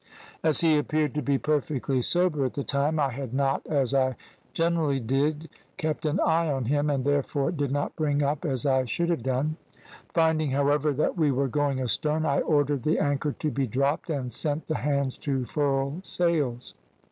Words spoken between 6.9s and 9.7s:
therefore did not bring up as I should have done.